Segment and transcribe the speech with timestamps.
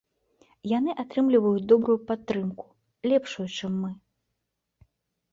[0.77, 2.65] Яны атрымліваюць добрую падтрымку,
[3.11, 3.91] лепшую, чым мы.